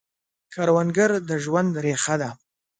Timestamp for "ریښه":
1.83-2.15